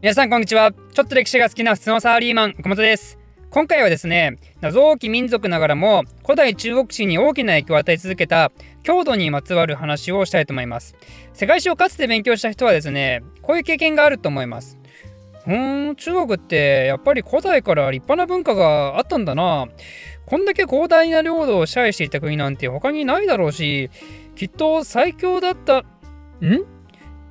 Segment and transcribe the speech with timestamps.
[0.00, 0.70] 皆さんこんにちは。
[0.70, 3.18] ちょっと歴史が好きな普通のサラリーマン岡本です。
[3.50, 8.52] 今回はですね謎多き民族ながらも古代中国史に大きな影響を与え続けた
[8.84, 10.94] 郷土にまつわる話をしたいと思います。
[11.32, 14.78] 世界史をかつて勉強した人はですねこういう経験があると思います。
[15.48, 19.66] うーん中国ってやっぱり古代から立派な文化があったんだな。
[20.26, 23.90] こんだけ広大な領土を支配していた国なんて他にないだろうし
[24.36, 25.78] きっと最強だった。
[25.78, 26.77] ん？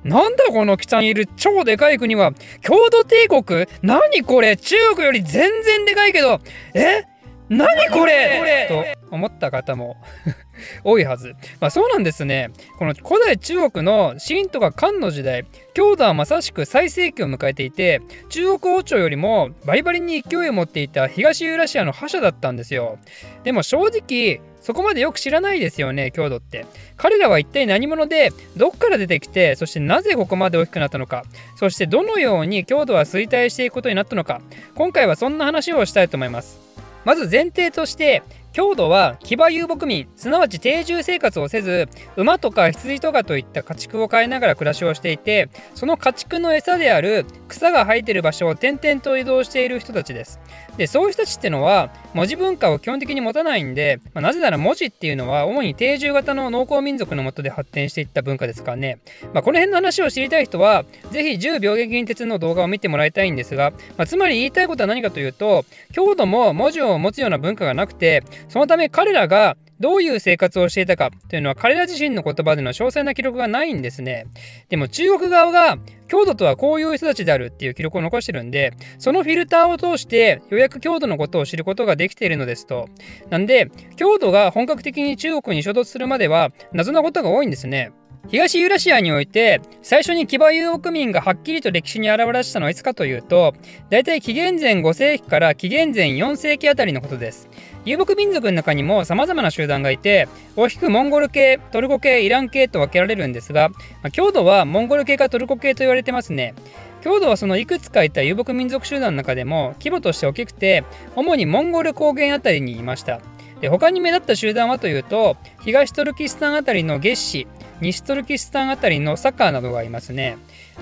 [0.04, 2.32] なんだこの北にいる超でかい国は？
[2.62, 3.66] 郷土帝国？
[3.82, 4.56] 何これ？
[4.56, 6.40] 中国より全然でかいけど
[6.74, 7.04] え？
[7.48, 8.66] 何これ？
[8.68, 9.96] と思った方も
[10.84, 11.34] 多いはず。
[11.60, 12.50] まあそうなんですね。
[12.78, 22.98] この古代中国の秦とか漢の時代、郷土はまさしく最盛期を迎えていて、中国王朝よりもバリバリに勢いを持っていた東ユーラシアの覇者だったんですよ。
[23.44, 26.66] でも正直、そこまでよく知らないですよね、郷土って。
[26.96, 31.24] 彼らは一体何者で、どっから出てきて、そしてなぜここまで大きくなったのか、
[31.56, 34.40] そしてどのように郷土は衰退していくことになったのか、
[34.74, 36.68] 今回はそんな話をしたいと思います。
[37.04, 50.40] まず前提として郷土は騎馬遊牧民すなわち定住生活をせず馬とか羊とかといった家畜を飼いながら暮らしをしていてその家畜の餌である草が生えてる場所を転々と移動している人たちです
[50.78, 59.00] でそういう人たちってのは文字文化を基本的に持たないんで、まあ、なぜなら文字っていうのは主に定住型の農耕民族のもとで発展していった文化ですからね、
[59.34, 74.26] まあ、この辺の話を知りたい人は是非10秒撃鉄の動画を見てもらいたいんですが、まあ、つまり言いたいことは何かというと郷土も文字を持つような文化がなくてそのため彼らがどういう生活をしていたかというのは彼ら自身の言葉での詳細な記録がないんですね。
[74.68, 82.88] でも中国側が郷土とはこういう人たちであるっていう記録を残してるんで、そのフィルターを通してようやく郷土のことを知ることができているのですと。
[83.30, 87.92] なんで、郷土が本格的に中国に衝突するまでは謎なことが多いんですね。
[88.28, 93.54] 東ユーラシアにおいて最初に騎馬遊牧民がはっきりと歴史に現れしたのはいつかというと
[93.88, 97.47] 大体紀元前5世紀から紀元前4世紀あたりのことです
[97.88, 106.54] 遊牧民族の中にも様々な集団がいて大きくモンゴル系トルコ系イラン系と分けられるんですが、まあ、郷土はモンゴル系かトルコ系と言われてますね。
[107.02, 110.84] 郷土はそのいくつかいた遊牧民族集団の中でも規模として大きくて
[111.16, 113.22] 主にモンゴル高原あたりにいました。
[113.62, 117.46] で他に目立った集団はというと東トルキスタンあたりの月氏
[117.80, 120.36] 西トルキスタンあたりのサッカーなどがいますね。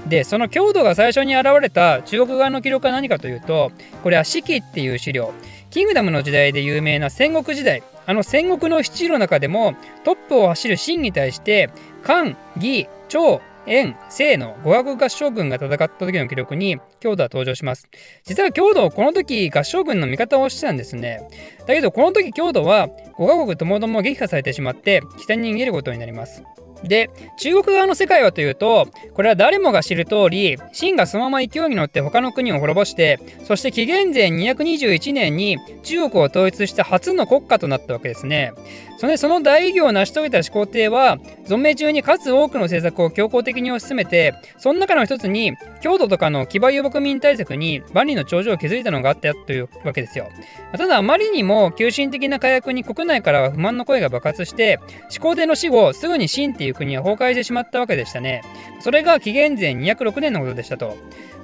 [0.08, 5.32] でその郷土が最初に現れた中国側の記録は何かというとこれは四季っていう資料。
[5.70, 9.74] キングダムの時代で有名な戦国時代あの戦国の七路の中でも
[10.04, 11.70] トップを走る秦に対して
[12.02, 17.88] 漢義趙燕清の五学合唱軍が戦った時の記録に郷土は登場します。
[18.24, 21.28] 実は郷土この時合唱軍の味方をしてたんですね。
[21.66, 26.44] だけどこの時郷土は五カ国ともども撃破されてしまって北に逃げることになります。
[26.84, 38.52] で中国側の世界はというとこれは誰もが知る通り秦がそのまま勢いに乗って他の国を滅ぼしてそして紀元前221年に中国を統一した初の国家となったわけですね。
[38.98, 50.28] それその大偉業を成し遂げた始皇帝は存命中に数多くの政策を強硬的に推し進めてその中の一つに郷土とかの騎馬遊牧民対策に万里の長城を築いたのがあったというわけですよ。
[50.72, 58.42] ただあまりにも急進的な火薬に国内からは不満の声が爆発して始皇帝の死後すぐに秦っていう国は崩壊してしまったわけでしたね
[58.80, 60.96] それが紀元前206年のことでしたと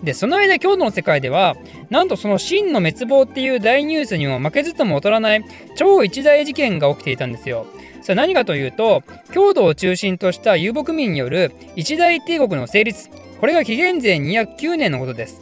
[0.02, 1.56] でその間郷土の世界では
[1.90, 5.44] なんとその秦の滅亡っていう大ニュースにも負けずとも劣らない
[5.76, 7.66] 超一大事件が起きていたんですよ。
[8.02, 13.08] それ何かというと郷土を中心とした遊牧民による一大帝国の成立
[13.40, 15.40] これが紀元前209年のことです。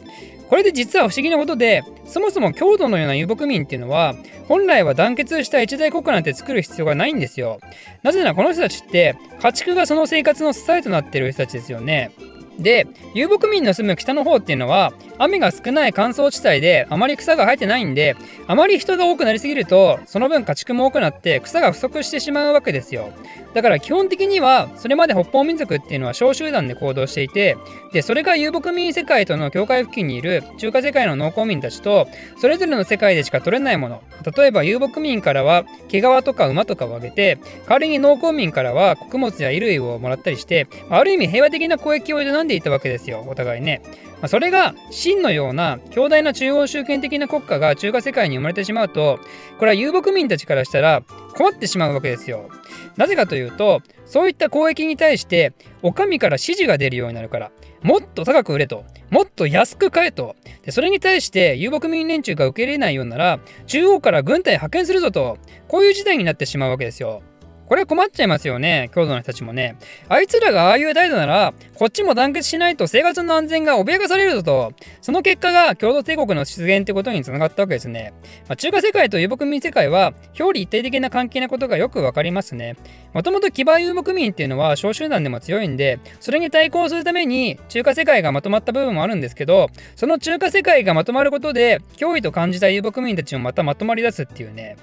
[0.51, 4.15] これで実は不思議なことでそもそも郷土のような遊牧民っていうのは
[4.49, 7.61] 本来は団結した一大国家なんて作る必要がないんですよ。
[8.03, 12.11] なぜならこの人たちって家畜がその生活の支えとなっている人たちですよね。
[12.59, 18.15] で遊牧民の住む北の方っていうのは雨が少ない乾燥地帯であまり草が生えてないんで
[18.47, 23.11] あまり人が多くなりすぎるとその分家畜も多くなって草が不足してしまうわけですよ。
[23.53, 27.57] だから基本的にはそれまで北方民族っていうのは小集団で行動していて
[27.91, 32.07] でそれが遊牧民世界との境界付近にいる中華世界の農耕民たちと
[32.37, 34.01] それぞれの世界でしか取れないもの。
[34.21, 43.81] 例えば遊牧民からは毛皮とか馬とかをあげて代わりに農耕民からは穀物や衣類をもらったりしてある意味平和的な交易を営んでいたわけですよお互いね
[44.21, 49.19] まあ、それが秦のような強大な中央集権的な国家が中華世界に生まれてしまうと
[49.57, 51.01] これは遊牧民たちからしたら
[51.35, 52.49] 困ってしまうわけですよ。
[52.97, 65.37] なぜかというとそういった交易に対してお上から指示が出るようになるからもっと高く売れともっと安く買えとでそれに対して遊牧民連中が受け入れないようなら中央から軍隊派遣するぞと
[65.69, 67.23] こういう事態になってしまうわけですよ。
[67.71, 69.77] これ困っちゃいますよね、郷土の人たちもね。
[70.09, 78.11] あいつらがああいう態度なら、こっちも団結しないと生活の安全が脅かされるぞと、その結果が共同帝国の出現ってことにつながったわけですね。
[78.49, 82.75] まあ、中華世界と遊牧民世界は、表裏一体的な関係なことがよくわかりますね。
[83.13, 94.75] もともと騎馬遊牧民っていうのは小集団でも強いんで、それに対抗するために中華世界がまとまった部分もあるんですけど、その中華世界がまとまることで、脅威と感じた遊牧民たちもまたまとまり出すっていうね。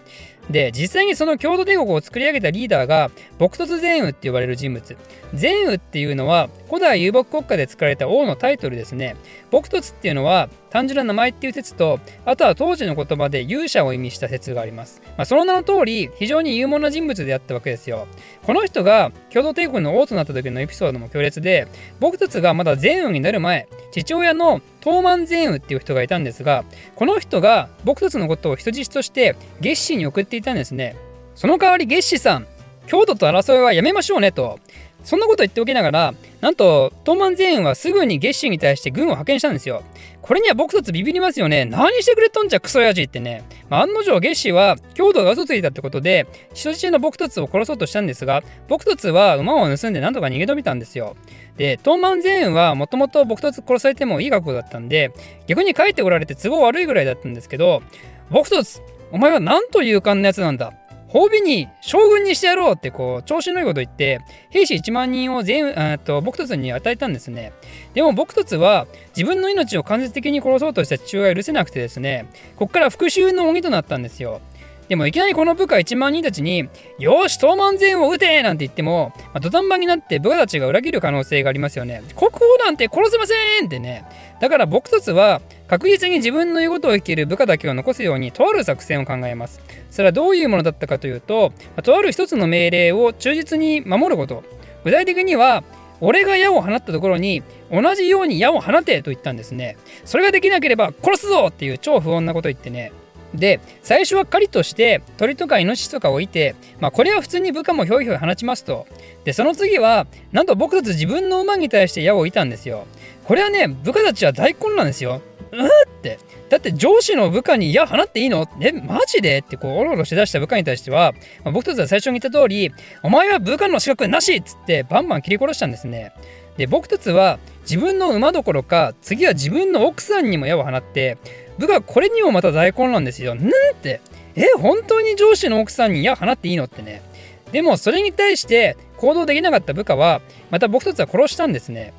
[0.50, 4.96] で、実際にその共同帝国を作り上げたリーダーが、朴突善雨って呼ばれる人物。
[5.34, 9.16] 善雨っていうのは、古代遊牧国家で作られた王のタイトルですね。
[9.50, 15.00] 朴突っていうのは、単純な名前っていう説と、あとは当時の言葉で勇者を意味した説があります。
[15.16, 18.06] まあ、その名の通り、非常に有望な人物であったわけですよ。
[18.44, 21.68] この人が共同帝国の王となった時のエピソードも強烈で、
[22.00, 26.64] 朴突がまだ善雨になる前、父親の東満善雨っていう人がいたんですが、
[26.96, 30.96] この人が朴突のことを人質として月氏に送っていたんですね。
[31.34, 32.46] その代わり月氏さん、
[32.86, 34.58] 京都と争いはやめましょうねと。
[35.04, 39.82] そんなこと言っておきながら、なんと、東満全はすぐに月氏に対して軍を派遣したんですよ。
[40.20, 41.64] これには僕たちビビりますよね。
[41.64, 43.44] 何してくれとんじゃクソやじってね。
[43.70, 51.16] まあ、案の定月氏は強度が嘘ついたってことで、人質の僕たちを殺そうとしたんですが、僕たちは馬を盗んでなんとか逃げ延びたんですよ。
[51.56, 55.10] で、東満全はもともと僕たち殺されてもいい学校だったんで、
[55.46, 57.82] 逆に帰ってこられて都合悪いぐらいだったんですけど、
[58.30, 58.80] 僕たち、
[59.10, 60.74] お前は何という感のやつなんだ。
[61.08, 64.20] 褒美に将軍にしてやろうってこう調子のいいこと言って
[64.50, 67.52] 兵士1万人を全と僕たちに与えたんですね
[67.94, 74.40] でも僕たちは自分の命を間接的に殺そうとした父親が許せなくてですねこっから復讐の鬼となったんですよ
[74.88, 76.68] でもいきなりこの部下1万人たちに、
[76.98, 82.02] よし、東万全を撃てなんて言っても、まあ、土壇場になって部下たちが裏切る可能性がありますよね。
[82.16, 84.06] 国王なんて殺せませんってね。
[84.40, 89.60] だから僕たちは確実に自分の言うことを生きる部下だけを残すようにとある作戦を考えます。
[89.90, 94.42] それはどういうものだったかというと、とある一つの命令を忠実に守ること。
[94.84, 95.62] 具体的には、
[96.00, 99.76] 俺が矢を放ったところに同じように矢を放てと言ったんですね。
[100.04, 102.92] それができなければ殺すぞっていう超不穏なこと言ってね。
[103.34, 108.86] で最初は狩りとして鳥とかイノシシとか置いて、まあ、これは普通に部下もひょいひょい放ちますと
[109.24, 112.86] でその次はなんと僕たち自分の馬に対して矢を置いたんですよ
[113.24, 115.20] これはね部下たちは大混乱ですよ
[115.52, 115.68] うっ
[116.02, 116.18] て。
[116.48, 118.48] だって上司の部下に矢放っていいの？
[118.60, 119.38] えマジで？
[119.38, 121.12] ってこうオロオロしだした部下に対しては、
[121.44, 122.72] まあ、僕たちは最初に言った通り
[123.02, 124.36] お前は部下の資格なし！
[124.36, 126.12] っつってバンバン切り殺したんですね。
[126.56, 131.18] で僕たちは自分の馬どころか次は自分の奥さんにも矢を放って
[131.58, 133.34] 部下これにもまた大混乱ですよ。
[133.34, 134.00] なんって。
[134.34, 137.02] え本当に上司の奥さんに矢放っていいのってね。
[137.50, 141.92] でもそれに対して行動できなかった部下はまた僕たちは殺したんですね。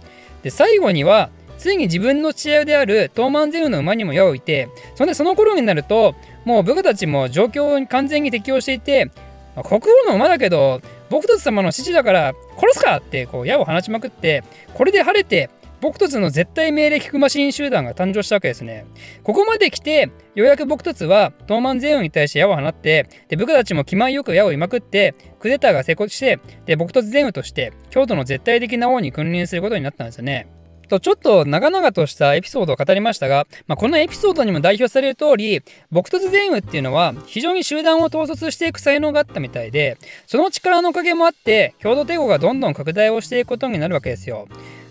[0.43, 6.15] で最後にはついに自分の父親であるトーマンゼウの馬にも矢を置いてそんでその頃になると
[6.45, 9.11] もう部下たちも状況に完全に適応していて
[9.63, 15.49] 国王の馬だけど僕たち様の父だから殺すかってこう矢を放ちまくってこれで晴れて
[15.81, 18.85] 僕たちの絶対命令聞くマシン集団が誕生したわけですね。
[19.23, 30.47] ここまで来て、ようやく僕たちは東満全王に対して矢を放って、で部下たちも気前よく矢を射まくって、クデターが成功して、で僕たち全王として、京都の絶対的な王に君臨することになったんですよね。
[30.89, 39.97] とちょっと長々としたエピソードを語りましたが、まあ、このエピソードにも代表される通り僕突全雨っていうのは非常に集団を統率していく才能があったみたいで
[40.27, 44.47] その力のおかげもあって共同帝国がどんどん拡大をしていくことになるわけですよ。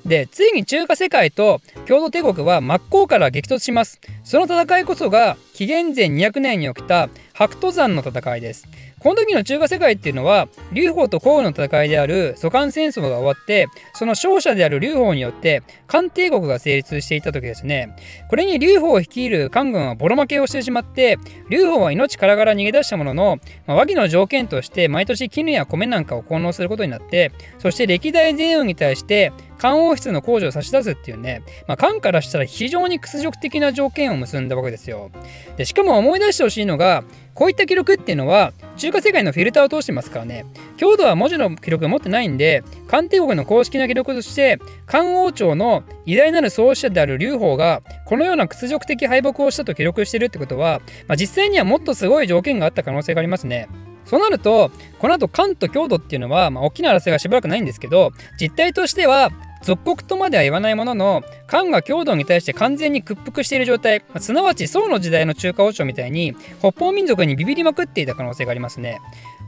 [0.06, 8.66] でついに中華世界と共同帝国は真っ向から激突しますその戦いこそが紀元前200年に起きた白兎山の戦いです
[9.00, 17.94] この時の中華世界っていうのは劉邦と項羽の戦いである蘇漢戦争が終わってその勝者である劉邦によって漢帝国が成立していた時ですね。
[18.28, 35.10] これに劉邦を率いる漢軍はボロ負けをしてしまって劉邦は命からがら逃げ出したものの、まあ、和議の条件として毎年絹や米なんかを奉納することになってそして歴代全王に対して漢王室の工事を差し出すっていうね、まあ、漢からしたら非常に屈辱的な条件を結んだわけですよ。
[35.56, 40.44] でしかも思い出してほしいのが、こういった記録っていうのは中華世界のフィルターを通してますからね。
[40.76, 53.68] 郷土は文字の記録を持ってないんで、漢帝国の公式な記録として、漢王朝の偉大なる創始者である劉邦が、このような屈辱的敗北をしたと記録してるってことは、まあ、実際にはもっとすごい条件があった可能性がありますね。
[54.04, 59.30] そうなると、この後、関と郷土っていうのは、まあ、大きな争いがしばらくないんですけど、実態としては、
[59.62, 64.02] 属国とまでは言わないものの漢が郷土に対して完全に屈服している状態。
[64.18, 69.00] すなわち宋の時代の中華王朝みたいに北方民族にビビりまくっていた可能性がありますね。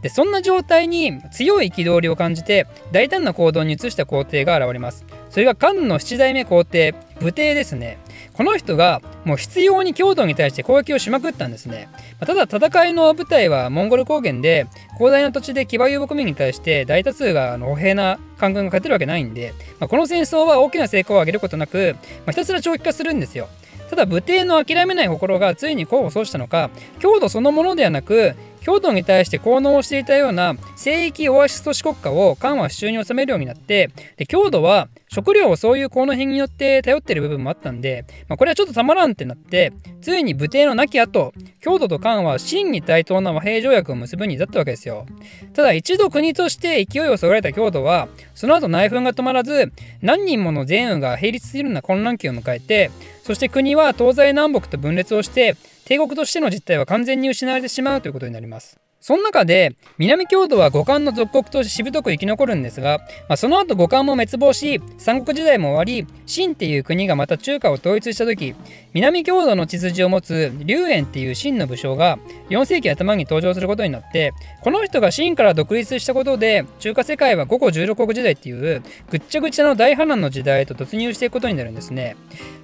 [0.03, 5.05] でそんな状態に強い憤りを感じて大胆な行動に移した皇帝が現れます。
[5.29, 7.99] それが漢の七代目皇帝武帝ですね。
[8.35, 11.89] この人がもう必要に京都に対して攻撃をしまくったんですね。
[11.93, 23.49] まあただ戦いの舞台はモンゴル高原で広大な土地で騎馬遊牧民に対して大多数が歩兵な官軍が勝てるわけないんで、まあ、この戦争は大きな成功を上げることなく、まあ、ひたすら長期化するんですよ。
[23.91, 26.71] ただ武帝の諦めない心がついに功を奏したのか
[27.01, 45.07] 強度そのものではなく京都に対して効能をしていたような聖域オアシス都市国家を漢は手中に収めるようになってで京都は食料をそういう効能品によって頼ってる部分もあったんで、まあ、これはちょっとたまらんってなってついに武帝の亡き後京都と漢は真に対等な和平条約を結ぶに至ったわけですよ
[45.53, 52.93] ただ一度国として勢いをそがれた京都はその後内紛が止まらず何人もの善雨が並立するような混乱期を迎えて
[53.25, 58.79] そして国は東西南北と分裂をして帝国としての実態は完全に失われてしまうということになります。
[59.01, 68.55] その中で南郷土は五漢の属国としてしぶとく生き残るんですが、まあ、その後五漢も滅亡し三国時代も終わり秦っていう国がまた中華を統一した時
[68.93, 72.19] 南郷土の血筋を持つ龍炎っていう秦の武将が
[72.51, 82.17] 4世紀頭に登場することになってこの人が秦から独立したことで中華世界は五胡十六国時代っていうぐっちゃぐちゃの大波乱の時代へと突入していくことになるんですね。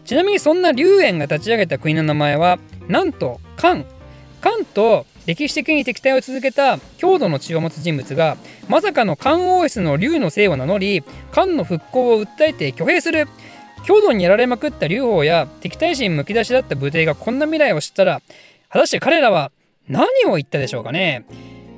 [0.04, 3.84] ちなみにそんな龍炎が立ち上げた国の名前はなんと漢。
[4.40, 8.36] 漢と歴史的に敵対を続けた郷土の血を持つ人物が
[8.68, 11.02] まさかの漢王室の竜の姓を名乗り
[11.32, 13.28] 漢の復興を訴えて挙兵する。
[13.86, 18.20] 郷土にやられまくった劉邦や敵対心むき出しだった武帝がこんな未来を知ったら
[18.68, 19.52] 果たして彼らは
[19.88, 21.24] 何を言ったでしょうかね。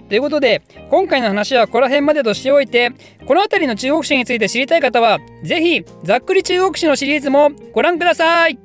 [0.08, 2.92] ということで今回の話はこの辺までとしておいて
[3.26, 8.58] この辺りの中国史について知りたい方は是非ざっくり中国史のシリーズもご覧ください。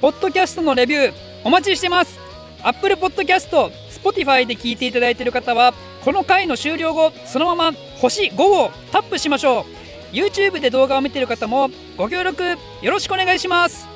[0.00, 1.12] ポッドキャストのレビュー
[1.44, 2.18] お待ちしてます。
[2.64, 3.70] Apple Podcast、
[4.02, 5.74] Spotify で聞いていただいている方は
[6.04, 9.64] この回の終了後そのまま星5をタップしましょう。
[10.14, 12.42] YouTube で動画を見ている方もご協力
[12.80, 13.86] よろしくお願いします。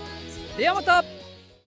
[0.58, 1.21] ではまた。